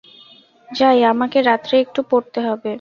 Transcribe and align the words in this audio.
যাই, 0.69 0.99
আমাকে 1.03 1.37
রাত্রে 1.41 1.75
একটু 1.79 1.99
পড়তে 2.11 2.39
হবে। 2.47 2.69